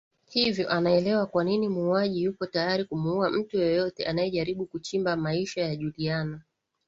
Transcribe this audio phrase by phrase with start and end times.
[0.29, 6.41] Hivyo anaelewa kwanini muuaji yupo tayari kumuua mtu yeyote anaejaribu kuchimba Maisha ya Juliana